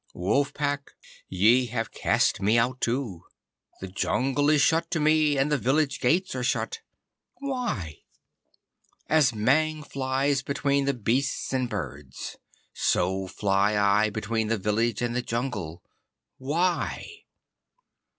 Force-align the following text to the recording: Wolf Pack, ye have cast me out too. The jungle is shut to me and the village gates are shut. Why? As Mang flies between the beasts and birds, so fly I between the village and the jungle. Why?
Wolf 0.15 0.51
Pack, 0.55 0.95
ye 1.29 1.67
have 1.67 1.91
cast 1.91 2.41
me 2.41 2.57
out 2.57 2.81
too. 2.81 3.21
The 3.81 3.87
jungle 3.87 4.49
is 4.49 4.59
shut 4.59 4.89
to 4.89 4.99
me 4.99 5.37
and 5.37 5.51
the 5.51 5.59
village 5.59 5.99
gates 5.99 6.33
are 6.33 6.41
shut. 6.41 6.79
Why? 7.35 7.99
As 9.05 9.31
Mang 9.35 9.83
flies 9.83 10.41
between 10.41 10.85
the 10.85 10.95
beasts 10.95 11.53
and 11.53 11.69
birds, 11.69 12.37
so 12.73 13.27
fly 13.27 13.77
I 13.77 14.09
between 14.09 14.47
the 14.47 14.57
village 14.57 15.03
and 15.03 15.15
the 15.15 15.21
jungle. 15.21 15.83
Why? 16.39 17.07